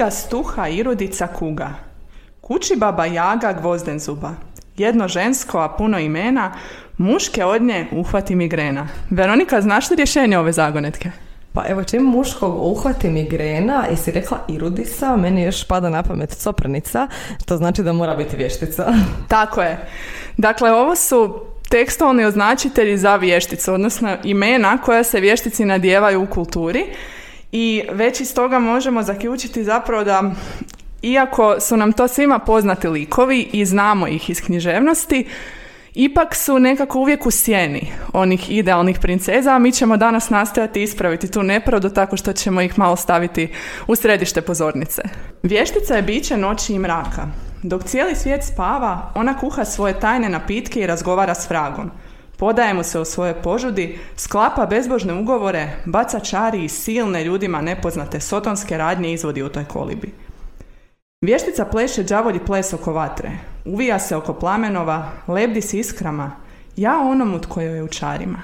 [0.00, 1.70] Liga stuha irudica kuga.
[2.40, 4.30] Kući baba jaga gvozden zuba.
[4.76, 6.52] Jedno žensko, a puno imena,
[6.98, 8.88] muške od nje uhvati migrena.
[9.10, 11.10] Veronika, znaš li rješenje ove zagonetke?
[11.52, 16.30] Pa evo čim muškog uhvati migrena i si rekla irudisa, meni još pada na pamet
[16.30, 17.08] coprnica,
[17.46, 18.92] to znači da mora biti vještica.
[19.28, 19.88] Tako je.
[20.36, 26.84] Dakle, ovo su tekstualni označitelji za vješticu, odnosno imena koja se vještici nadjevaju u kulturi
[27.52, 30.32] i već iz toga možemo zaključiti zapravo da
[31.02, 35.26] iako su nam to svima poznati likovi i znamo ih iz književnosti,
[35.94, 41.30] ipak su nekako uvijek u sjeni onih idealnih princeza, a mi ćemo danas nastojati ispraviti
[41.30, 43.48] tu nepravdu tako što ćemo ih malo staviti
[43.86, 45.02] u središte pozornice.
[45.42, 47.26] Vještica je biće noći i mraka.
[47.62, 51.90] Dok cijeli svijet spava, ona kuha svoje tajne napitke i razgovara s vragom.
[52.40, 58.20] Podaje mu se o svoje požudi, sklapa bezbožne ugovore, baca čari i silne ljudima nepoznate
[58.20, 60.12] sotonske radnje izvodi u toj kolibi.
[61.20, 63.30] Vještica pleše đavolji ples oko vatre,
[63.64, 66.32] uvija se oko plamenova, lebdi s iskrama,
[66.76, 68.42] ja onomu tko je u čarima.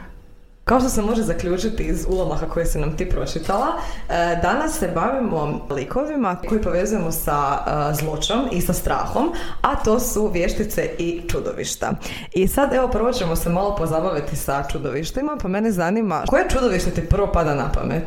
[0.69, 4.89] Kao što se može zaključiti iz ulomaha koje si nam ti pročitala, e, danas se
[4.95, 11.22] bavimo likovima koji povezujemo sa e, zločom i sa strahom, a to su vještice i
[11.28, 11.92] čudovišta.
[12.33, 16.91] I sad evo prvo ćemo se malo pozabaviti sa čudovištima, pa mene zanima koje čudovište
[16.91, 18.05] ti prvo pada na pamet?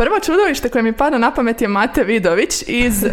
[0.00, 3.10] Prvo čudovište koje mi pada na pamet je Mate Vidović iz uh,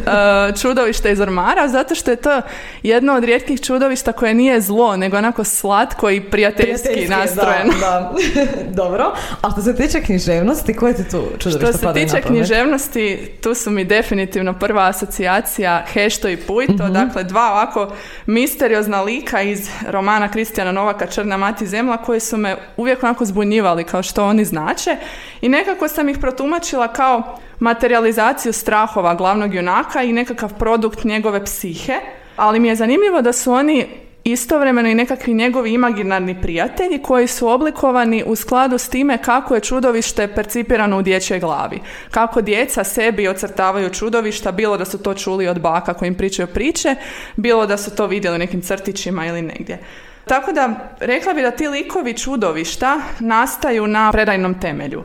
[0.62, 2.42] Čudovišta iz Ormara, zato što je to
[2.84, 7.74] jedno od rijetkih čudovišta koje nije zlo, nego onako slatko i prijateljski nastrojeno.
[7.80, 8.14] Da,
[8.82, 9.14] Dobro.
[9.42, 13.72] A što se tiče književnosti, koje ti tu čudovište Što se tiče književnosti, tu su
[13.72, 16.94] mi definitivno prva asocijacija Hešto i Pujto, mhm.
[16.94, 17.94] dakle dva ovako
[18.26, 23.84] misteriozna lika iz romana Kristijana Novaka Črna mati zemla koji su me uvijek onako zbunjivali
[23.84, 24.96] kao što oni znače
[25.42, 32.00] i nekako sam ih protumačila kao materializaciju strahova glavnog junaka i nekakav produkt njegove psihe,
[32.36, 33.88] ali mi je zanimljivo da su oni
[34.24, 39.62] istovremeno i nekakvi njegovi imaginarni prijatelji koji su oblikovani u skladu s time kako je
[39.62, 41.80] čudovište percipirano u dječjoj glavi.
[42.12, 46.48] Kako djeca sebi ocrtavaju čudovišta, bilo da su to čuli od baka koji im pričaju
[46.48, 46.96] priče,
[47.36, 49.80] bilo da su to vidjeli nekim crtićima ili negdje.
[50.26, 55.04] Tako da rekla bi da ti likovi čudovišta nastaju na predajnom temelju.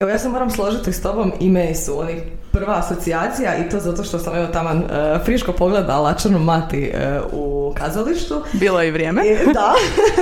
[0.00, 2.22] Evo ja se moram složiti s tobom, ime su oni
[2.52, 7.20] prva asocijacija i to zato što sam evo taman uh, friško pogledala Črnu mati e,
[7.32, 8.42] u kazalištu.
[8.52, 9.22] Bilo je i vrijeme.
[9.26, 9.74] I, da.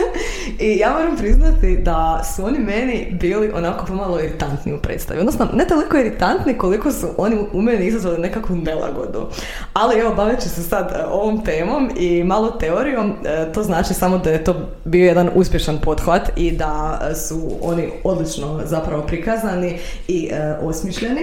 [0.66, 5.20] I ja moram priznati da su oni meni bili onako pomalo iritantni u predstavi.
[5.20, 9.28] Odnosno, ne toliko iritantni koliko su oni u meni izazvali nekakvu nelagodu.
[9.72, 13.14] Ali evo, baveći se sad e, ovom temom i malo teorijom,
[13.54, 14.54] to znači samo da je to
[14.84, 19.61] bio jedan uspješan pothvat i da su oni odlično zapravo prikazani
[20.08, 20.30] i
[20.62, 21.22] osmišljeni.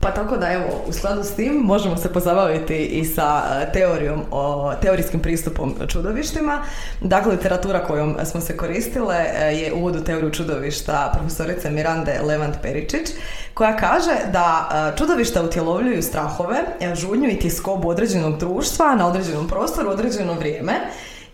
[0.00, 4.22] Pa tako da evo, u skladu s tim možemo se pozabaviti i sa e, teorijom
[4.30, 6.62] o teorijskim pristupom čudovištima.
[7.00, 12.56] Dakle, literatura kojom smo se koristile e, je uvod u teoriju čudovišta profesorice Mirande Levant
[12.62, 13.08] Peričić,
[13.54, 16.58] koja kaže da e, čudovišta utjelovljuju strahove,
[16.94, 20.72] žudnju i tiskobu određenog društva na određenom prostoru, određeno vrijeme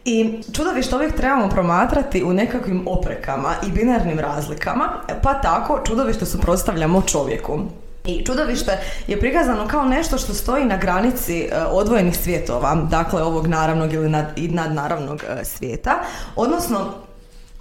[0.04, 4.88] i čudovište uvijek trebamo promatrati u nekakvim oprekama i binarnim razlikama,
[5.22, 7.60] pa tako čudovište suprotstavljamo čovjeku.
[8.04, 13.46] I čudovište je prikazano kao nešto što stoji na granici e, odvojenih svjetova, dakle ovog
[13.46, 15.94] naravnog ili nad, nadnaravnog e, svijeta,
[16.36, 16.94] odnosno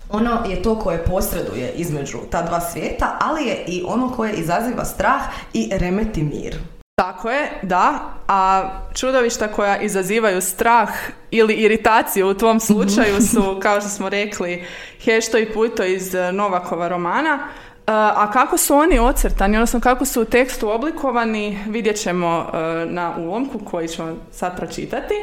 [0.10, 4.86] ono je to koje posreduje između ta dva svijeta, ali je i ono koje izaziva
[4.86, 5.22] strah
[5.54, 6.58] i remeti mir.
[6.96, 10.90] Tako je, da, a čudovišta koja izazivaju strah
[11.32, 14.64] ili iritaciju u tvom slučaju su, kao što smo rekli,
[15.04, 17.40] Hešto i Puto iz Novakova romana,
[17.86, 23.16] a kako su oni ocrtani, odnosno kako su u tekstu oblikovani, vidjet ćemo e, na
[23.18, 25.14] ulomku koji ćemo sad pročitati.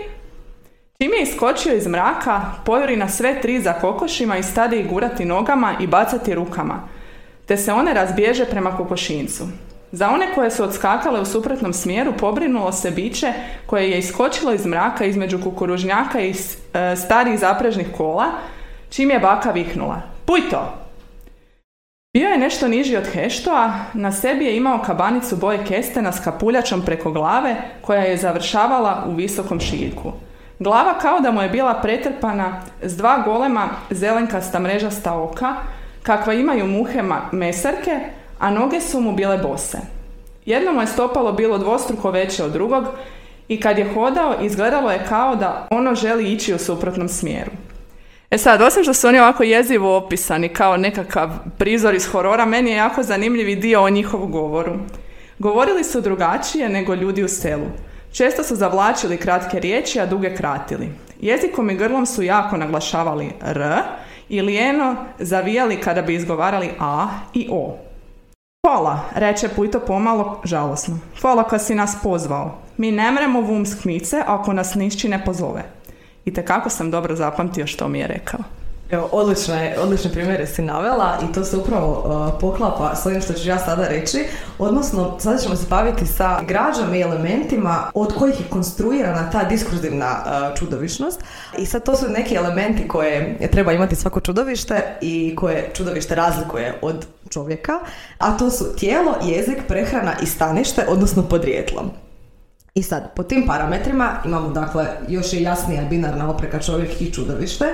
[1.02, 5.24] Čim je iskočio iz mraka, pojuri na sve tri za kokošima i stade ih gurati
[5.24, 6.88] nogama i bacati rukama,
[7.46, 9.44] te se one razbježe prema kokošincu.
[9.92, 13.32] Za one koje su odskakale u suprotnom smjeru pobrinulo se biće
[13.66, 18.26] koje je iskočilo iz mraka između kukuružnjaka i e, starih zaprežnih kola,
[18.90, 20.02] čim je baka viknula.
[20.24, 20.74] Puj to!
[22.12, 26.82] Bio je nešto niži od Heštoa, na sebi je imao kabanicu boje kestena s kapuljačom
[26.82, 30.12] preko glave koja je završavala u visokom šiljku.
[30.58, 35.54] Glava kao da mu je bila pretrpana s dva golema zelenkasta mrežasta oka,
[36.02, 37.02] kakva imaju muhe
[37.32, 38.00] mesarke,
[38.40, 39.78] a noge su mu bile bose.
[40.46, 42.84] Jedno mu je stopalo bilo dvostruko veće od drugog
[43.48, 47.50] i kad je hodao izgledalo je kao da ono želi ići u suprotnom smjeru.
[48.30, 52.70] E sad, osim što su oni ovako jezivo opisani kao nekakav prizor iz horora, meni
[52.70, 54.72] je jako zanimljivi dio o njihovu govoru.
[55.38, 57.66] Govorili su drugačije nego ljudi u selu.
[58.12, 60.88] Često su zavlačili kratke riječi, a duge kratili.
[61.20, 63.62] Jezikom i grlom su jako naglašavali r
[64.28, 67.89] i lijeno zavijali kada bi izgovarali a i o.
[68.70, 70.98] Hvala, reče Pujto pomalo žalosno.
[71.20, 72.58] Hvala kad si nas pozvao.
[72.76, 75.62] Mi ne mremo vum skmice ako nas nišći ne pozove.
[76.24, 78.40] I kako sam dobro zapamtio što mi je rekao.
[78.90, 83.32] Evo, odlične, odlične primjere si navela i to se upravo uh, poklapa s ovim što
[83.32, 84.24] ću ja sada reći.
[84.58, 90.16] Odnosno, sada ćemo se baviti sa građama i elementima od kojih je konstruirana ta diskurzivna
[90.24, 91.20] uh, čudovišnost.
[91.58, 96.78] I sad to su neki elementi koje treba imati svako čudovište i koje čudovište razlikuje
[96.82, 97.72] od čovjeka,
[98.18, 101.84] a to su tijelo, jezik, prehrana i stanište, odnosno podrijetlo.
[102.74, 107.64] I sad, po tim parametrima imamo dakle još je jasnija binarna opreka čovjek i čudovište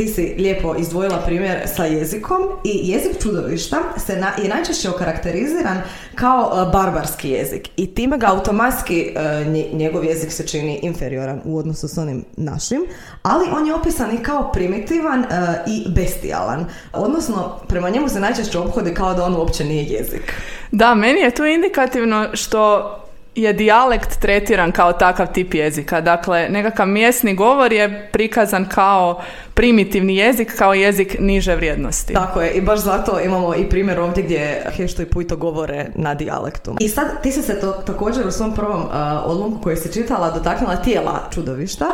[0.00, 3.76] ti si lijepo izdvojila primjer sa jezikom i jezik čudovišta
[4.06, 5.80] se na, je najčešće okarakteriziran
[6.14, 11.58] kao e, barbarski jezik i time ga automatski e, njegov jezik se čini inferioran u
[11.58, 12.80] odnosu s onim našim,
[13.22, 15.26] ali on je opisan i kao primitivan e,
[15.66, 16.66] i bestijalan.
[16.92, 20.32] Odnosno, prema njemu se najčešće obhodi kao da on uopće nije jezik.
[20.72, 22.96] Da, meni je to indikativno što
[23.42, 26.00] je dijalekt tretiran kao takav tip jezika.
[26.00, 29.20] Dakle, nekakav mjesni govor je prikazan kao
[29.54, 32.14] primitivni jezik, kao jezik niže vrijednosti.
[32.14, 36.14] Tako je, i baš zato imamo i primjer ovdje gdje Hešto i Pujto govore na
[36.14, 36.76] dijalektu.
[36.80, 38.90] I sad ti si se to, također u svom prvom uh,
[39.24, 41.86] odlomku koji si čitala dotaknula tijela čudovišta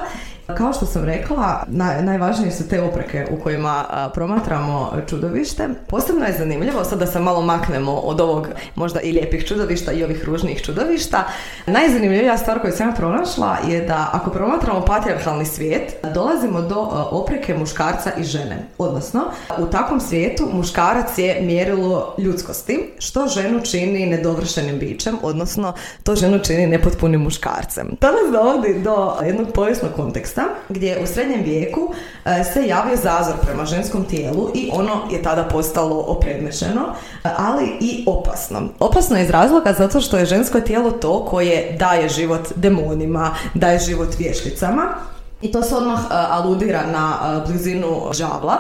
[0.55, 3.85] kao što sam rekla, naj, najvažnije su te opreke u kojima
[4.15, 5.69] promatramo čudovište.
[5.89, 10.05] Posebno je zanimljivo, sad da se malo maknemo od ovog možda i lijepih čudovišta i
[10.05, 11.25] ovih ružnijih čudovišta.
[11.67, 18.11] Najzanimljivija stvar koju sam pronašla je da ako promatramo patriarhalni svijet, dolazimo do opreke muškarca
[18.19, 18.67] i žene.
[18.79, 19.21] Odnosno,
[19.59, 25.73] u takvom svijetu muškarac je mjerilo ljudskosti, što ženu čini nedovršenim bićem, odnosno
[26.03, 27.97] to ženu čini nepotpunim muškarcem.
[28.01, 30.36] To nas dovodi do jednog povijesnog konteksta
[30.69, 31.93] gdje u srednjem vijeku
[32.25, 36.83] e, se javio zazor prema ženskom tijelu i ono je tada postalo opredmešeno,
[37.25, 38.61] e, ali i opasno.
[38.79, 43.79] Opasno je iz razloga zato što je žensko tijelo to koje daje život demonima, daje
[43.79, 44.95] život vješticama
[45.43, 48.59] i to se odmah e, aludira na blizinu žavla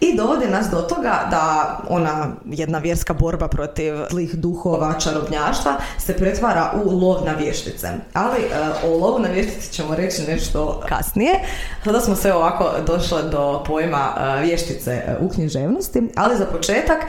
[0.00, 6.16] i dovodi nas do toga da ona jedna vjerska borba protiv zlih duhova, čarobnjaštva se
[6.16, 7.88] pretvara u lov na vještice.
[8.12, 11.40] Ali e, o lovu na vještice ćemo reći nešto kasnije.
[11.84, 17.04] Sada smo sve ovako došli do pojma e, vještice e, u književnosti, ali za početak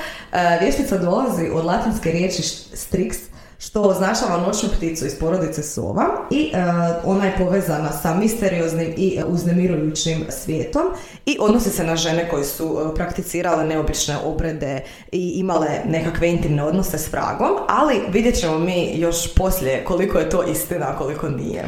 [0.62, 2.42] vještica dolazi od latinske riječi
[2.74, 3.27] strix,
[3.60, 6.58] što označava noćnu pticu iz porodice sova i e,
[7.04, 10.84] ona je povezana sa misterioznim i uznemirujućim svijetom
[11.26, 16.64] i odnosi se na žene koje su e, prakticirale neobične obrede i imale nekakve intimne
[16.64, 21.66] odnose s vragom, ali vidjet ćemo mi još poslije koliko je to istina, koliko nije.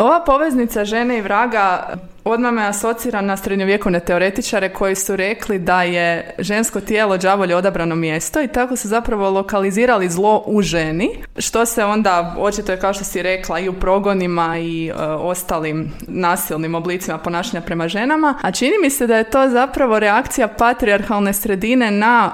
[0.00, 5.82] Ova poveznica žene i vraga odmah me asocira na srednjovjekovne teoretičare koji su rekli da
[5.82, 11.66] je žensko tijelo đavolje odabrano mjesto i tako su zapravo lokalizirali zlo u ženi, što
[11.66, 16.74] se onda očito je kao što si rekla i u progonima i e, ostalim nasilnim
[16.74, 21.90] oblicima ponašanja prema ženama, a čini mi se da je to zapravo reakcija patrijarhalne sredine
[21.90, 22.32] na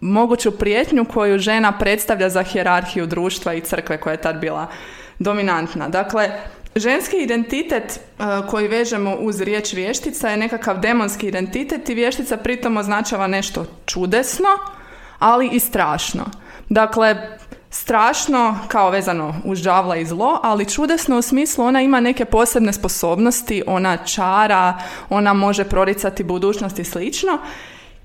[0.00, 4.66] moguću prijetnju koju žena predstavlja za hjerarhiju društva i crkve koja je tad bila
[5.18, 5.88] dominantna.
[5.88, 6.30] Dakle,
[6.74, 12.76] Ženski identitet e, koji vežemo uz riječ vještica je nekakav demonski identitet i vještica pritom
[12.76, 14.48] označava nešto čudesno,
[15.18, 16.24] ali i strašno.
[16.68, 17.38] Dakle,
[17.70, 22.72] strašno kao vezano uz đavla i zlo, ali čudesno u smislu ona ima neke posebne
[22.72, 27.38] sposobnosti, ona čara, ona može proricati budućnost i slično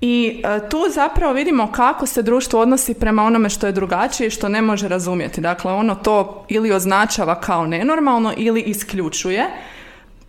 [0.00, 4.30] i e, tu zapravo vidimo kako se društvo odnosi prema onome što je drugačije i
[4.30, 5.40] što ne može razumjeti.
[5.40, 9.44] Dakle, ono to ili označava kao nenormalno ili isključuje,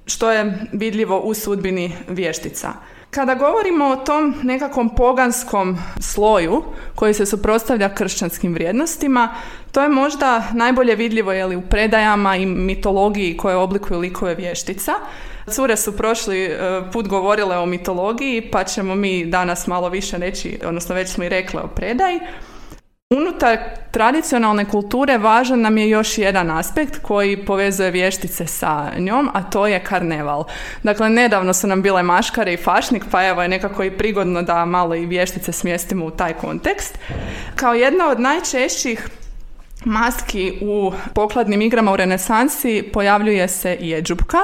[0.05, 2.73] što je vidljivo u sudbini vještica.
[3.09, 6.63] Kada govorimo o tom nekakvom poganskom sloju
[6.95, 9.35] koji se suprotstavlja kršćanskim vrijednostima,
[9.71, 14.93] to je možda najbolje vidljivo je li u predajama i mitologiji koje oblikuju likove vještica.
[15.51, 16.57] Cure su prošli e,
[16.91, 21.29] put govorile o mitologiji, pa ćemo mi danas malo više reći, odnosno već smo i
[21.29, 22.19] rekli o predaji.
[23.09, 23.57] Unutar
[23.91, 29.67] tradicionalne kulture važan nam je još jedan aspekt koji povezuje vještice sa njom, a to
[29.67, 30.43] je karneval.
[30.83, 34.65] Dakle, nedavno su nam bile maškare i fašnik, pa evo je nekako i prigodno da
[34.65, 36.99] malo i vještice smjestimo u taj kontekst.
[37.55, 39.09] Kao jedna od najčešćih
[39.85, 44.37] maski u pokladnim igrama u renesansi pojavljuje se jeđupka,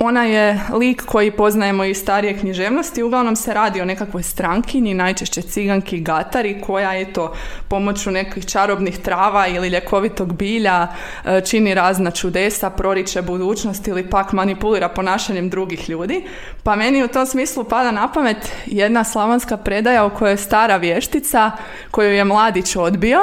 [0.00, 3.02] Ona je lik koji poznajemo iz starije književnosti.
[3.02, 7.34] Uglavnom se radi o nekakvoj strankinji, najčešće ciganki gatari, koja eto
[7.68, 10.86] pomoću nekih čarobnih trava ili ljekovitog bilja
[11.24, 16.24] e, čini razna čudesa, proriče budućnost ili pak manipulira ponašanjem drugih ljudi.
[16.62, 20.76] Pa meni u tom smislu pada na pamet jedna slavonska predaja u kojoj je stara
[20.76, 21.50] vještica
[21.90, 23.18] koju je mladić odbio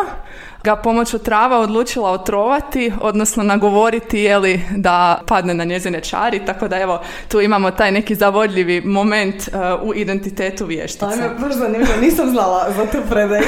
[0.66, 6.78] ga pomoću trava odlučila otrovati, odnosno nagovoriti jeli, da padne na njezine čari, tako da
[6.80, 11.06] evo tu imamo taj neki zavodljivi moment uh, u identitetu vještice.
[11.06, 13.44] Ajme, baš zanimljivo, nisam znala za tu predaju.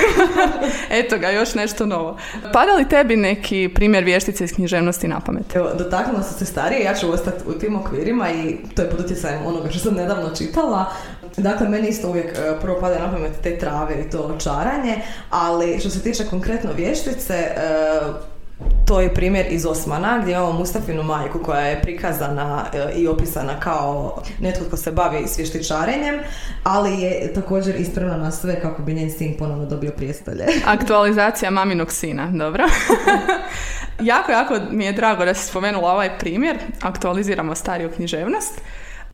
[0.99, 2.17] Eto ga, još nešto novo.
[2.53, 5.55] Pada li tebi neki primjer vještice iz književnosti na pamet?
[5.55, 8.99] Evo, dotaknula sam se starije, ja ću ostati u tim okvirima i to je pod
[8.99, 10.85] utjecajem onoga što sam nedavno čitala.
[11.37, 14.95] Dakle, meni isto uvijek e, prvo pada na pamet te trave i to čaranje,
[15.29, 17.57] ali što se tiče konkretno vještice, e,
[18.85, 23.59] to je primjer iz Osmana gdje imamo Mustafinu majku koja je prikazana e, i opisana
[23.59, 26.15] kao netko tko se bavi svještičarenjem,
[26.63, 30.45] ali je također ispravna na sve kako bi njen sin ponovno dobio prijestolje.
[30.65, 32.63] Aktualizacija maminog sina, dobro.
[34.01, 38.61] jako, jako mi je drago da si spomenula ovaj primjer, aktualiziramo stariju književnost,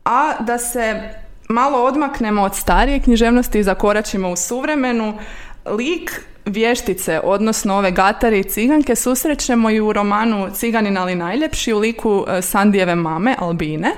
[0.04, 1.14] a da se
[1.48, 5.18] malo odmaknemo od starije književnosti i zakoračimo u suvremenu,
[5.66, 11.78] lik vještice, odnosno ove gatari i ciganke, susrećemo i u romanu Ciganin ali najljepši u
[11.78, 13.90] liku e, Sandijeve mame, Albine.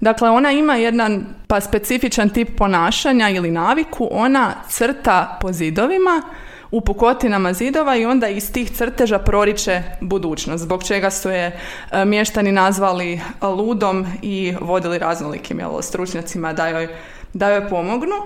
[0.00, 6.22] Dakle, ona ima jedan pa specifičan tip ponašanja ili naviku, ona crta po zidovima,
[6.70, 12.04] u pukotinama zidova i onda iz tih crteža proriče budućnost, zbog čega su je e,
[12.04, 16.88] mještani nazvali ludom i vodili raznolikim jel, stručnjacima da joj,
[17.32, 18.16] da joj pomognu.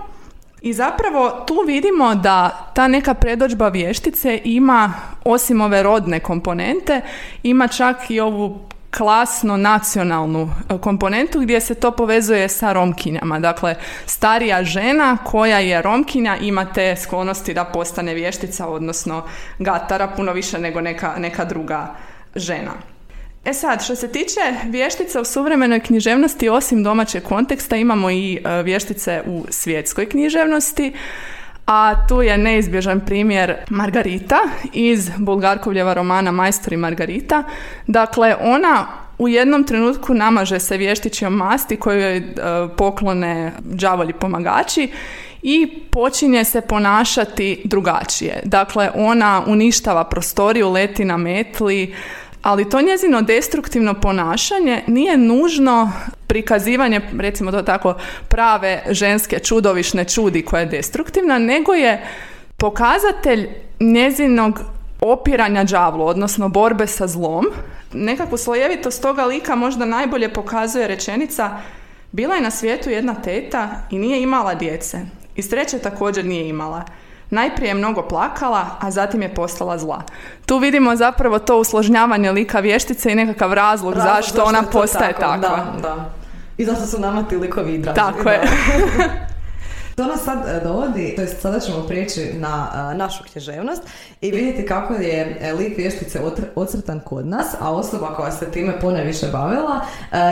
[0.62, 4.92] I zapravo tu vidimo da ta neka predođba vještice ima,
[5.25, 7.00] osim ove rodne komponente,
[7.42, 8.59] ima čak i ovu
[8.97, 13.38] klasno nacionalnu e, komponentu gdje se to povezuje sa romkinjama.
[13.38, 13.75] Dakle,
[14.06, 19.23] starija žena koja je romkinja ima te sklonosti da postane vještica, odnosno
[19.59, 21.94] gatara puno više nego neka, neka druga
[22.35, 22.73] žena.
[23.44, 28.62] E sad, što se tiče vještica u suvremenoj književnosti, osim domaćeg konteksta, imamo i e,
[28.62, 30.92] vještice u svjetskoj književnosti
[31.70, 34.38] a tu je neizbježan primjer Margarita
[34.72, 37.42] iz Bulgarkovljeva romana Majstor i Margarita.
[37.86, 38.86] Dakle, ona
[39.18, 42.22] u jednom trenutku namaže se vještićom masti koju joj e,
[42.76, 44.88] poklone đavolji pomagači
[45.42, 48.40] i počinje se ponašati drugačije.
[48.44, 51.94] Dakle, ona uništava prostoriju, leti na metli,
[52.42, 55.92] ali to njezino destruktivno ponašanje nije nužno
[56.26, 57.94] prikazivanje, recimo to tako,
[58.28, 62.06] prave ženske čudovišne čudi koja je destruktivna, nego je
[62.56, 63.49] pokazatelj
[63.80, 64.61] njezinog
[65.00, 67.47] opiranja đavlu, odnosno borbe sa zlom.
[67.92, 71.50] Nekakvu slojevitost toga lika možda najbolje pokazuje rečenica
[72.12, 74.99] bila je na svijetu jedna teta i nije imala djece.
[75.37, 76.85] I sreće također nije imala.
[77.30, 80.02] Najprije je mnogo plakala, a zatim je postala zla.
[80.46, 85.37] Tu vidimo zapravo to usložnjavanje lika vještice i nekakav razlog, zašto ona postaje takva.
[85.37, 86.10] Da, da.
[86.58, 88.40] I zato su nama ti likovi Tako je.
[90.00, 93.83] To nas sad e, dovodi, to jest sada ćemo prijeći na e, našu književnost
[94.21, 96.21] i vidjeti kako je e, lik vještice
[96.54, 99.80] ocrtan kod nas, a osoba koja se time pone više bavila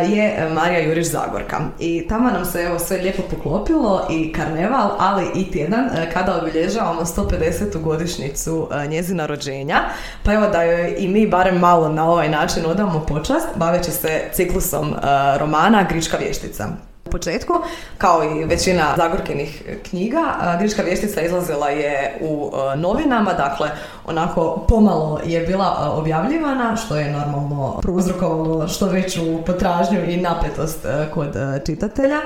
[0.09, 1.61] je Marija Juriš Zagorka.
[1.79, 7.01] I tamo nam se evo sve lijepo poklopilo i karneval, ali i tjedan kada obilježavamo
[7.01, 7.83] 150.
[7.83, 9.81] godišnjicu njezina rođenja.
[10.23, 14.23] Pa evo da joj i mi barem malo na ovaj način odamo počast, baveći se
[14.33, 14.95] ciklusom
[15.39, 16.88] romana Grička vještica.
[17.09, 17.53] U početku,
[17.99, 20.21] kao i većina Zagorkinih knjiga,
[20.59, 23.71] Grička vještica izlazila je u novinama, dakle
[24.07, 30.79] onako pomalo je bila objavljivana, što je normalno prouzrokovalo što veću potražnju i napetost
[31.15, 31.37] kod
[31.67, 32.21] čitatelja.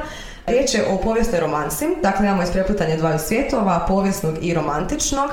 [0.47, 5.31] Riječ je o povijesnoj romansi, dakle imamo isprepletanje dvaju svjetova, povijesnog i romantičnog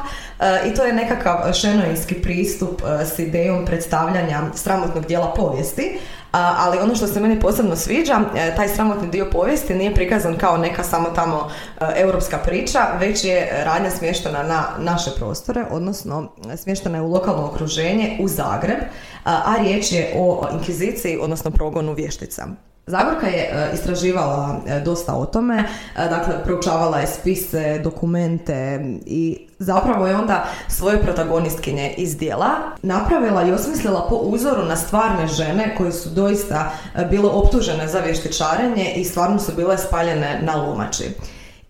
[0.65, 2.81] i to je nekakav šenoinski pristup
[3.15, 5.99] s idejom predstavljanja sramotnog dijela povijesti,
[6.31, 10.57] ali ono što se meni posebno sviđa, e, taj sramotni dio povijesti nije prikazan kao
[10.57, 11.49] neka samo tamo
[11.81, 17.45] e, europska priča, već je radnja smještena na naše prostore, odnosno smještena je u lokalno
[17.45, 18.79] okruženje u Zagreb,
[19.23, 22.47] a riječ je o inkviziciji, odnosno progonu vještica.
[22.89, 29.47] Zagorka je e, istraživala e, dosta o tome, e, dakle proučavala je spise, dokumente i
[29.59, 32.49] zapravo je onda svoje protagonistkinje iz dijela
[32.81, 36.71] napravila i osmislila po uzoru na stvarne žene koje su doista
[37.09, 41.03] bile optužene za vještičarenje i stvarno su bile spaljene na lumači.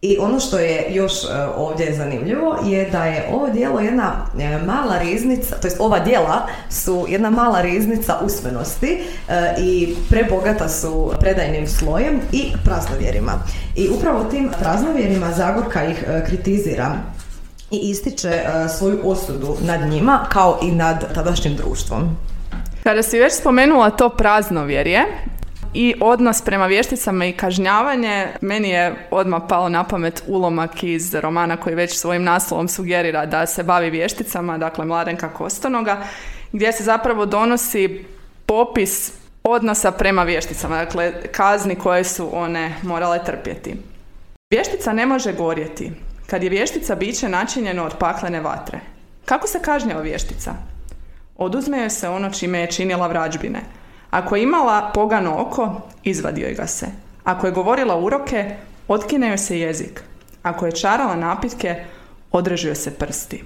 [0.01, 1.27] I ono što je još e,
[1.57, 6.47] ovdje zanimljivo je da je ovo dijelo jedna e, mala riznica, to jest ova dijela
[6.69, 13.31] su jedna mala riznica usmenosti e, i prebogata su predajnim slojem i praznovjerima.
[13.75, 16.95] I upravo tim praznovjerima Zagorka ih kritizira
[17.71, 18.43] i ističe
[18.77, 22.17] svoju osudu nad njima kao i nad tadašnjim društvom.
[22.83, 25.05] Kada si već spomenula to praznovjerje,
[25.73, 31.57] i odnos prema vješticama i kažnjavanje, meni je odmah palo na pamet ulomak iz romana
[31.57, 36.03] koji već svojim naslovom sugerira da se bavi vješticama, dakle Mladenka Kostonoga,
[36.51, 38.05] gdje se zapravo donosi
[38.45, 39.11] popis
[39.43, 43.75] odnosa prema vješticama, dakle kazni koje su one morale trpjeti.
[44.49, 45.91] Vještica ne može gorjeti.
[46.27, 48.79] Kad je vještica biće načinjeno od paklene vatre.
[49.25, 50.53] Kako se kažnjava vještica?
[51.37, 53.59] Oduzme joj se ono čime je činila vrađbine–
[54.09, 56.87] ako je imala pogano oko, izvadio je ga se.
[57.23, 58.55] Ako je govorila uroke,
[58.87, 60.03] otkine joj se jezik.
[60.43, 61.75] Ako je čarala napitke,
[62.31, 63.43] odrežu joj se prsti.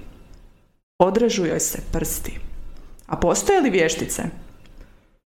[1.00, 2.40] Odrežu joj se prsti.
[3.08, 4.24] A postoje li vještice?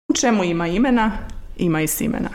[0.08, 1.12] U čemu ima imena,
[1.56, 2.30] ima i simena.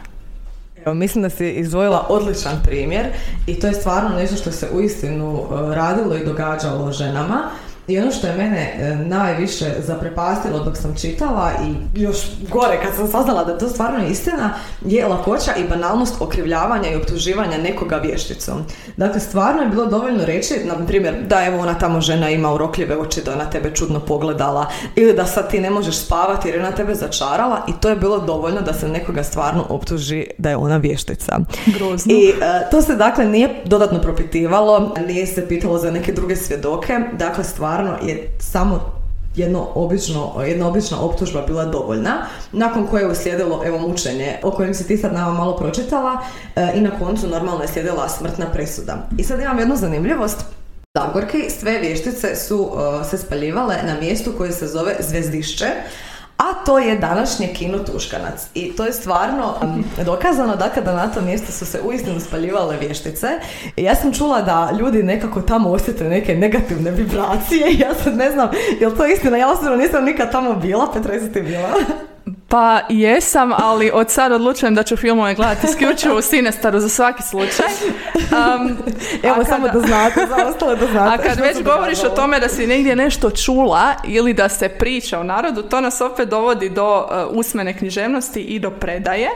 [0.85, 3.05] Mislim da si izdvojila odličan primjer
[3.47, 7.49] i to je stvarno nešto što se uistinu e, radilo i događalo ženama
[7.87, 12.17] i ono što je mene e, najviše zaprepastilo dok sam čitala i još
[12.51, 14.53] gore kad sam saznala da to stvarno istina
[14.85, 18.63] je lakoća i banalnost okrivljavanja i optuživanja nekoga vješticom.
[18.97, 22.97] Dakle, stvarno je bilo dovoljno reći, na primjer, da evo ona tamo žena ima urokljive
[22.97, 24.65] oči da je na tebe čudno pogledala
[24.95, 27.95] ili da sad ti ne možeš spavati jer je na tebe začarala i to je
[27.95, 31.39] bilo dovoljno da se nekoga stvarno optuži da je ona vještica.
[31.65, 32.13] Grozno.
[32.13, 36.99] I e, to se dakle nije dodatno propitivalo, nije se pitalo za neke druge svjedoke,
[37.13, 38.79] dakle stvarno stvarno je samo
[39.35, 44.73] jedno obično, jedna obična optužba bila dovoljna, nakon koje je uslijedilo evo mučenje, o kojem
[44.73, 46.17] si ti sad nama malo pročitala
[46.55, 49.07] e, i na koncu normalno je slijedila smrtna presuda.
[49.17, 50.45] I sad imam jednu zanimljivost.
[50.97, 55.67] Zagorki sve vještice su e, se spaljivale na mjestu koje se zove Zvezdišće,
[56.37, 58.47] a to je današnje kino Tuškanac.
[58.53, 59.55] I to je stvarno
[60.05, 63.27] dokazano da kada na tom mjestu su se uistinu spaljivale vještice.
[63.75, 67.67] I ja sam čula da ljudi nekako tamo osjete neke negativne vibracije.
[67.79, 69.37] Ja sad ne znam, je li to istina?
[69.37, 70.91] Ja osobno nisam nikad tamo bila.
[70.93, 71.69] Petra, jesi ti bila?
[72.49, 77.23] Pa jesam, ali od sad odlučujem da ću filmove gledati isključivo u Sinestaru za svaki
[77.23, 77.65] slučaj.
[78.15, 78.77] Um,
[79.23, 81.23] Evo samo da znate, za ostale da znate.
[81.23, 85.19] A kad već govoriš o tome da si negdje nešto čula ili da se priča
[85.19, 89.29] o narodu, to nas opet dovodi do uh, usmene književnosti i do predaje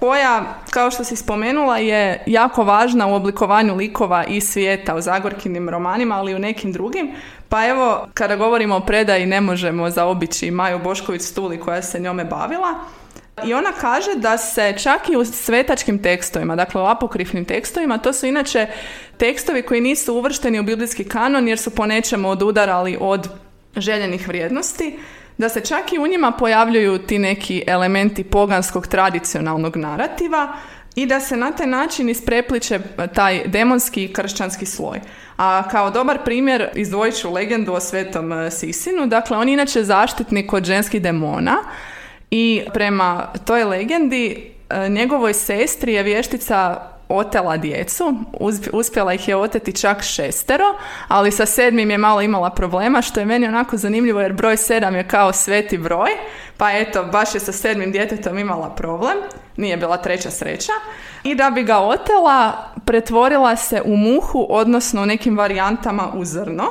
[0.00, 5.68] koja, kao što si spomenula, je jako važna u oblikovanju likova i svijeta u Zagorkinim
[5.68, 7.12] romanima, ali i u nekim drugim.
[7.54, 12.24] Pa evo, kada govorimo o predaji, ne možemo zaobići Maju Bošković Stuli koja se njome
[12.24, 12.74] bavila.
[13.46, 18.12] I ona kaže da se čak i u svetačkim tekstovima, dakle u apokrifnim tekstovima, to
[18.12, 18.66] su inače
[19.16, 23.28] tekstovi koji nisu uvršteni u biblijski kanon jer su po nečemu odudarali od
[23.76, 24.98] željenih vrijednosti,
[25.38, 30.52] da se čak i u njima pojavljuju ti neki elementi poganskog tradicionalnog narativa
[30.94, 32.80] i da se na taj način isprepliče
[33.14, 35.00] taj demonski i kršćanski sloj.
[35.36, 39.06] A kao dobar primjer izdvojit ću legendu o svetom e, Sisinu.
[39.06, 41.56] Dakle, on inače zaštitnik od ženskih demona
[42.30, 46.76] i prema toj legendi e, njegovoj sestri je vještica
[47.08, 48.14] otela djecu,
[48.72, 50.64] uspjela ih je oteti čak šestero,
[51.08, 54.94] ali sa sedmim je malo imala problema, što je meni onako zanimljivo jer broj sedam
[54.94, 56.10] je kao sveti broj,
[56.56, 59.16] pa eto, baš je sa sedmim djetetom imala problem,
[59.56, 60.72] nije bila treća sreća,
[61.24, 62.52] i da bi ga otela,
[62.84, 66.64] pretvorila se u muhu, odnosno u nekim varijantama u zrno,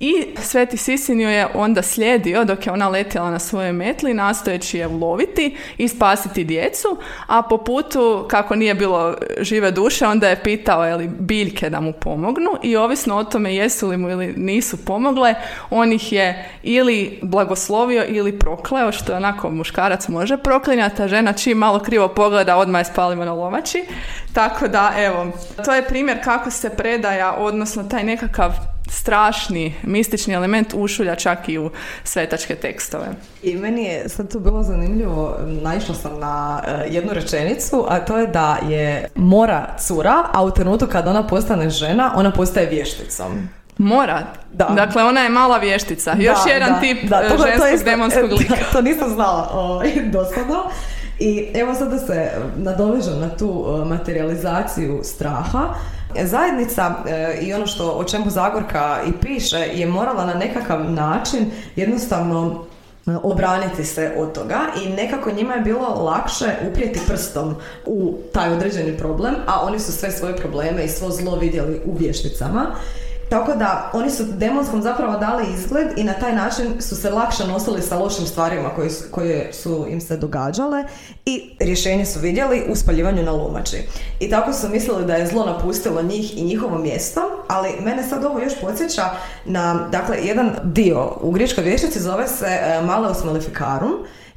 [0.00, 4.78] i Sveti Sisin ju je onda slijedio dok je ona letjela na svojoj metli nastojeći
[4.78, 10.42] je uloviti i spasiti djecu, a po putu kako nije bilo žive duše onda je
[10.42, 14.34] pitao je li biljke da mu pomognu i ovisno o tome jesu li mu ili
[14.36, 15.34] nisu pomogle,
[15.70, 21.58] on ih je ili blagoslovio ili prokleo, što onako muškarac može proklinjati, a žena čim
[21.58, 23.84] malo krivo pogleda odmah je spalimo na lovači.
[24.32, 25.26] Tako da, evo,
[25.64, 28.52] to je primjer kako se predaja, odnosno taj nekakav
[28.90, 31.70] strašni, mistični element ušulja čak i u
[32.04, 33.06] svetačke tekstove.
[33.42, 38.18] I meni je sad tu bilo zanimljivo, naišla sam na e, jednu rečenicu, a to
[38.18, 43.48] je da je mora cura, a u trenutku kad ona postane žena, ona postaje vješticom.
[43.78, 44.22] Mora.
[44.52, 44.64] Da.
[44.64, 46.16] Dakle, ona je mala vještica.
[46.18, 48.54] Još jedan tip da, e, to, ženskog demonskog lika.
[48.72, 50.62] to nisam znala o, dosadno.
[51.18, 55.74] I evo sad da se nadovežem na tu materializaciju straha.
[56.24, 61.50] Zajednica e, i ono što o čemu Zagorka i piše je morala na nekakav način
[61.76, 62.64] jednostavno
[63.22, 67.54] obraniti se od toga i nekako njima je bilo lakše uprijeti prstom
[67.86, 71.96] u taj određeni problem, a oni su sve svoje probleme i svo zlo vidjeli u
[71.98, 72.66] vješticama.
[73.30, 77.46] Tako da oni su demonskom zapravo dali izgled i na taj način su se lakše
[77.46, 80.84] nosili sa lošim stvarima koje su, koje su im se događale
[81.24, 83.76] i rješenje su vidjeli u spaljivanju na lumači.
[84.20, 88.24] I tako su mislili da je zlo napustilo njih i njihovo mjesto, ali mene sad
[88.24, 89.04] ovo još podsjeća
[89.44, 93.94] na, dakle, jedan dio u gričkoj vještici zove se Maleus Maleficarum,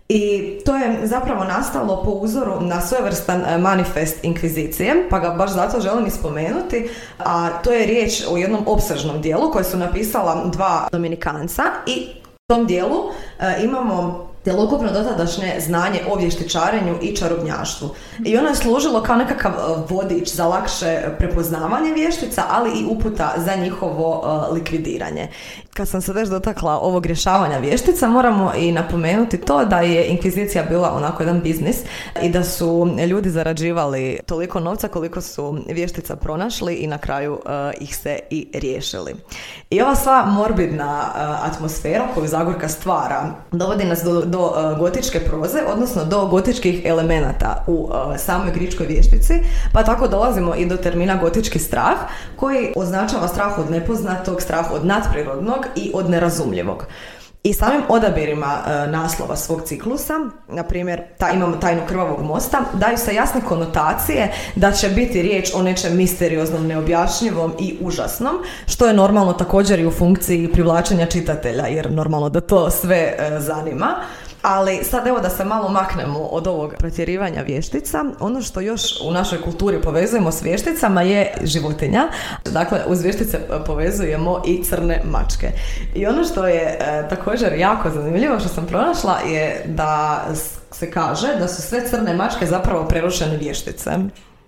[0.09, 5.51] i to je zapravo nastalo po uzoru na svojevrstan e, manifest inkvizicije, pa ga baš
[5.51, 6.89] zato želim ispomenuti,
[7.19, 12.53] a to je riječ o jednom opsežnom dijelu koje su napisala dva dominikanca i u
[12.53, 12.97] tom dijelu
[13.39, 17.89] e, imamo cjelokupno dotadašnje znanje o vještičarenju i čarobnjaštvu.
[18.25, 23.33] I ono je služilo kao nekakav e, vodič za lakše prepoznavanje vještica, ali i uputa
[23.37, 25.29] za njihovo likvidiranje
[25.73, 30.63] kad sam se već dotakla ovog rješavanja vještica, moramo i napomenuti to da je inkvizicija
[30.69, 31.77] bila onako jedan biznis
[32.21, 37.39] i da su ljudi zarađivali toliko novca koliko su vještica pronašli i na kraju
[37.79, 39.15] ih se i riješili.
[39.69, 45.19] I ova sva morbidna uh, atmosfera koju Zagorka stvara dovodi nas do, do uh, gotičke
[45.19, 49.33] proze, odnosno do gotičkih elemenata u samoj gričkoj vještici,
[49.73, 51.97] pa tako dolazimo i do termina gotički strah
[52.35, 56.85] koji označava strah od nepoznatog, strah od nadprirodnog i od nerazumljivog.
[57.43, 60.13] I samim odabirima e, naslova svog ciklusa,
[60.47, 65.51] na primjer, ta, imamo tajnu krvavog mosta, daju se jasne konotacije da će biti riječ
[65.55, 68.35] o nečem misterioznom, neobjašnjivom i užasnom,
[68.67, 73.39] što je normalno također i u funkciji privlačenja čitatelja, jer normalno da to sve e,
[73.39, 73.95] zanima.
[74.43, 78.05] Ali sad evo da se malo maknemo od ovog pretjerivanja vještica.
[78.19, 82.07] Ono što još u našoj kulturi povezujemo s vješticama je životinja.
[82.51, 85.51] Dakle, uz vještice povezujemo i crne mačke.
[85.95, 90.23] I ono što je e, također jako zanimljivo što sam pronašla je da
[90.71, 93.91] se kaže da su sve crne mačke zapravo prerušene vještice.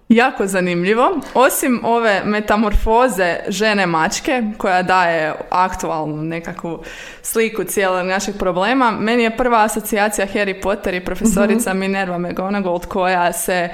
[0.10, 1.20] Jako zanimljivo.
[1.34, 6.84] Osim ove metamorfoze žene mačke koja daje aktualnu nekakvu
[7.22, 12.80] sliku cijelog našeg problema, meni je prva asocijacija Harry Potter i profesorica mm Minerva McGonagall
[12.80, 13.70] koja se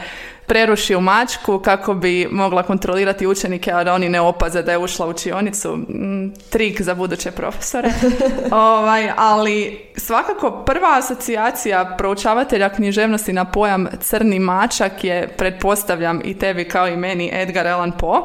[0.48, 4.78] preruši u mačku kako bi mogla kontrolirati učenike, a da oni ne opaze da je
[4.78, 5.76] ušla u učionicu.
[5.76, 7.90] Mm, trik za buduće profesore.
[8.52, 16.68] ovaj, ali svakako prva asocijacija proučavatelja književnosti na pojam crni mačak je, pretpostavljam i tebi
[16.68, 18.20] kao i meni, Edgar Allan Poe.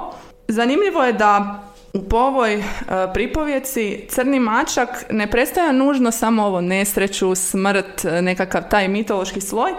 [0.48, 2.62] Zanimljivo je da u povoj e,
[3.14, 9.72] pripovjeci crni mačak ne predstavlja nužno samo ovo nesreću, smrt, nekakav taj mitološki sloj,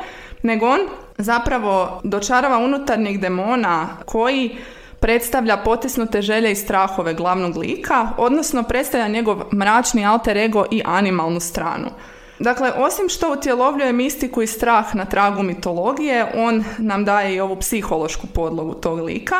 [0.43, 0.79] nego on
[1.17, 4.57] zapravo dočarava unutarnjeg demona koji
[4.99, 11.39] predstavlja potisnute želje i strahove glavnog lika, odnosno predstavlja njegov mračni alter ego i animalnu
[11.39, 11.87] stranu.
[12.39, 17.55] Dakle, osim što utjelovljuje mistiku i strah na tragu mitologije, on nam daje i ovu
[17.55, 19.35] psihološku podlogu tog lika.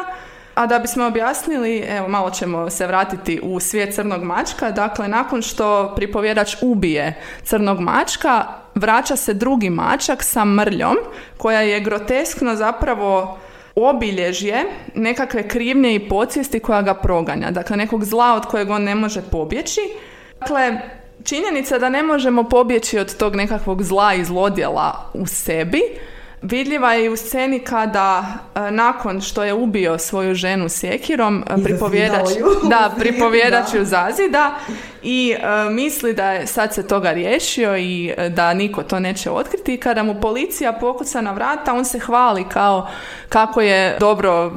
[0.56, 4.72] A da bismo objasnili, evo malo ćemo se vratiti u svijet crnog mačka.
[4.72, 8.46] Dakle, nakon što pripovjedač ubije crnog mačka,
[8.78, 10.96] vraća se drugi mačak sa mrljom
[11.38, 13.38] koja je groteskno zapravo
[13.76, 14.64] obilježje
[14.96, 17.52] nekakve krivnje i podsvijesti koja ga proganja.
[17.52, 19.82] Dakle, nekog zla od kojeg on ne može pobjeći.
[20.40, 20.80] Dakle,
[21.24, 25.82] činjenica da ne možemo pobjeći od tog nekakvog zla i zlodjela u sebi,
[26.42, 31.64] Vidljiva je i u sceni kada e, nakon što je ubio svoju ženu sjekirom, e,
[31.64, 32.30] pripovjedač,
[32.70, 34.56] da, pripovjedač ju zazida
[35.04, 39.74] i e, misli da je sad se toga riješio i da niko to neće otkriti.
[39.74, 42.88] I kada mu policija pokuca na vrata on se hvali kao
[43.30, 44.52] kako je dobro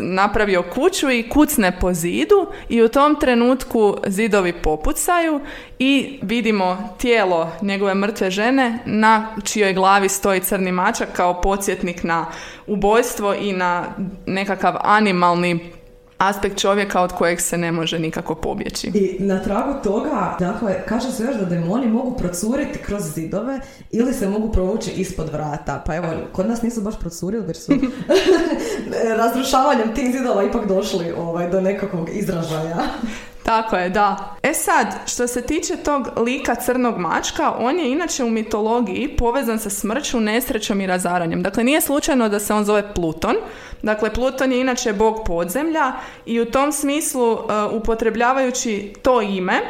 [0.00, 5.40] napravio kuću i kucne po zidu i u tom trenutku zidovi popucaju
[5.78, 12.26] i vidimo tijelo njegove mrtve žene na čijoj glavi stoji crni mačak kao podsjetnik na
[12.66, 13.84] ubojstvo i na
[14.26, 15.72] nekakav animalni
[16.18, 18.86] aspekt čovjeka od kojeg se ne može nikako pobjeći.
[18.94, 23.60] I na tragu toga, dakle, kaže se još da demoni mogu procuriti kroz zidove
[23.90, 25.82] ili se mogu provući ispod vrata.
[25.86, 27.72] Pa evo, kod nas nisu baš procurili, već su
[29.22, 32.78] razrušavanjem tih zidova ipak došli ovaj, do nekakvog izražaja.
[33.44, 34.36] Tako je, da.
[34.42, 39.58] E sad, što se tiče tog lika crnog mačka, on je inače u mitologiji povezan
[39.58, 41.42] sa smrću, nesrećom i razaranjem.
[41.42, 43.36] Dakle, nije slučajno da se on zove Pluton.
[43.82, 45.92] Dakle, Pluton je inače bog podzemlja
[46.26, 47.40] i u tom smislu, uh,
[47.72, 49.60] upotrebljavajući to ime,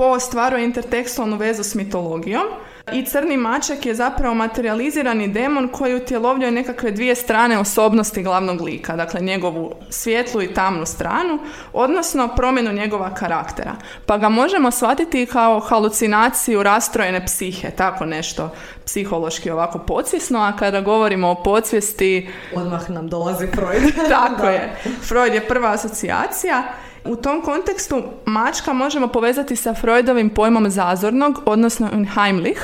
[0.00, 2.44] Po stvaruje intertekstualnu vezu s mitologijom
[2.92, 8.96] I crni mačak je zapravo materializirani demon koji utjelovljuje nekakve dvije strane osobnosti glavnog lika,
[8.96, 11.38] dakle njegovu svijetlu i tamnu stranu,
[11.72, 13.76] odnosno promjenu njegova karaktera.
[14.06, 18.50] Pa ga možemo shvatiti kao halucinaciju rastrojene psihe, tako nešto
[18.84, 22.28] psihološki ovako podsvjesno, a kada govorimo o podsvijesti...
[22.54, 23.94] Odmah nam dolazi Freud.
[24.18, 24.76] tako je.
[25.08, 26.62] Freud je prva asocijacija.
[27.04, 32.60] U tom kontekstu mačka možemo povezati sa Freudovim pojmom zazornog, odnosno Unheimlich.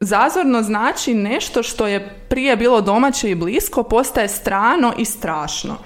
[0.00, 5.76] Zazorno znači nešto što je prije bilo domaće i blisko, postaje strano i strašno.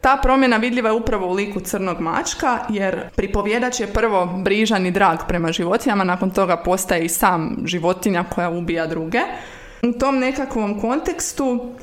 [0.00, 4.90] Ta promjena vidljiva je upravo u liku crnog mačka, jer pripovjedač je prvo brižan i
[4.90, 9.20] drag prema životinjama, nakon toga postaje i sam životinja koja ubija druge.
[9.82, 11.74] U tom nekakvom kontekstu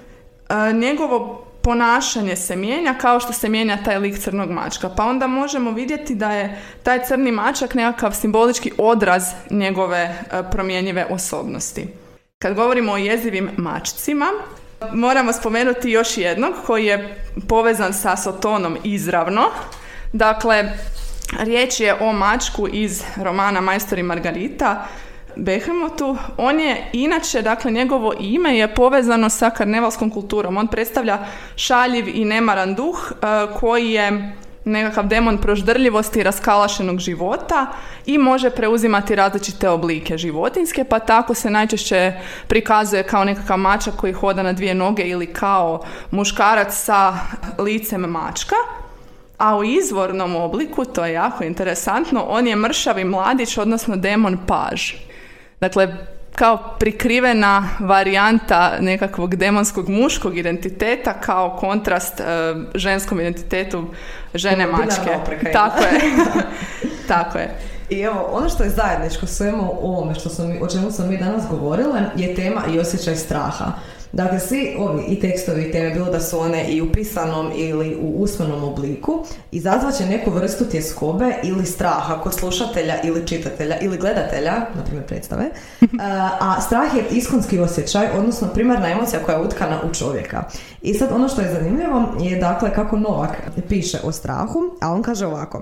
[0.49, 4.89] e, njegovo ponašanje se mijenja kao što se mijenja taj lik crnog mačka.
[4.89, 11.05] Pa onda možemo vidjeti da je taj crni mačak nekakav simbolički odraz njegove e, promjenjive
[11.09, 11.87] osobnosti.
[12.39, 14.25] Kad govorimo o jezivim mačcima,
[14.93, 19.41] moramo spomenuti još jednog koji je povezan sa Sotonom izravno.
[20.13, 20.71] Dakle,
[21.39, 24.87] riječ je o mačku iz romana Majstor i Margarita,
[25.43, 26.17] Behemotu.
[26.37, 30.57] On je inače, dakle, njegovo ime je povezano sa karnevalskom kulturom.
[30.57, 31.19] On predstavlja
[31.55, 33.25] šaljiv i nemaran duh e,
[33.59, 37.67] koji je nekakav demon proždrljivosti i raskalašenog života
[38.05, 42.13] i može preuzimati različite oblike životinske, pa tako se najčešće
[42.47, 47.13] prikazuje kao nekakav mačak koji hoda na dvije noge ili kao muškarac sa
[47.57, 48.55] licem mačka.
[49.37, 55.08] A u izvornom obliku, to je jako interesantno, on je mršavi mladić, odnosno demon paž.
[55.59, 55.97] Dakle,
[56.35, 62.23] kao prikrivena varijanta nekakvog demonskog muškog identiteta kao kontrast e,
[62.75, 63.85] ženskom identitetu
[64.33, 65.17] žene mačke.
[65.53, 66.01] Tako je.
[67.07, 67.55] Tako je.
[67.89, 71.43] I evo, ono što je zajedničko svemu ovome što smo o čemu smo mi danas
[71.49, 73.71] govorile je tema i osjećaj straha.
[74.11, 77.97] Dakle, svi ovi i tekstovi i teme, bilo da su one i u pisanom ili
[78.01, 83.97] u usmenom obliku, izazvat će neku vrstu tjeskobe ili straha kod slušatelja ili čitatelja ili
[83.97, 85.49] gledatelja, na primjer predstave,
[86.41, 90.43] a strah je iskonski osjećaj, odnosno primarna emocija koja je utkana u čovjeka.
[90.81, 93.37] I sad ono što je zanimljivo je dakle kako Novak
[93.69, 95.61] piše o strahu, a on kaže ovako.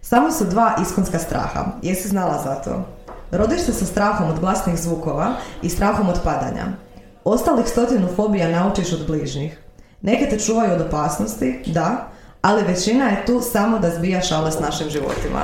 [0.00, 1.64] Samo su dva iskonska straha.
[1.82, 2.84] Jesi znala za to?
[3.30, 6.87] Rodiš se sa strahom od glasnih zvukova i strahom od padanja.
[7.30, 9.58] Ostalih stotinu fobija naučiš od bližnjih.
[10.02, 12.08] Neke te čuvaju od opasnosti, da,
[12.42, 15.40] ali većina je tu samo da zbija šale s našim životima.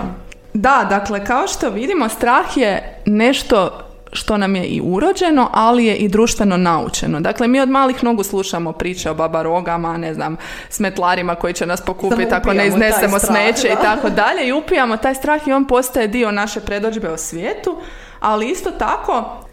[0.55, 3.81] Da, dakle, kao što vidimo, strah je nešto
[4.13, 7.21] što nam je i urođeno, ali je i društveno naučeno.
[7.21, 10.37] Dakle, mi od malih nogu slušamo priče o babarogama, ne znam,
[10.69, 15.15] smetlarima koji će nas pokupiti ako ne iznesemo smeće i tako dalje i upijamo taj
[15.15, 17.77] strah i on postaje dio naše predođbe o svijetu,
[18.21, 19.44] ali isto tako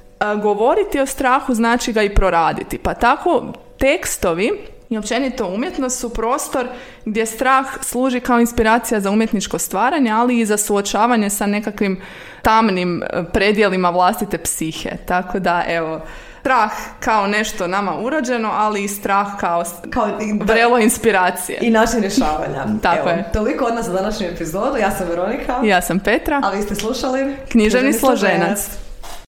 [0.41, 2.77] govoriti o strahu znači ga i proraditi.
[2.77, 3.43] Pa tako
[3.77, 4.51] tekstovi
[4.89, 6.67] i općenito umjetnost su prostor
[7.05, 12.01] gdje strah služi kao inspiracija za umjetničko stvaranje, ali i za suočavanje sa nekakvim
[12.41, 14.89] tamnim e, predjelima vlastite psihe.
[15.05, 16.01] Tako da, evo,
[16.41, 20.07] strah kao nešto nama urođeno, ali i strah kao, kao
[20.43, 21.57] vrelo inspiracije.
[21.61, 22.65] I način rješavanja.
[22.83, 23.29] Tako je.
[23.33, 24.77] Toliko od nas za današnju epizodu.
[24.77, 25.59] Ja sam Veronika.
[25.63, 26.41] Ja sam Petra.
[26.43, 28.80] A vi ste slušali Književni složenac.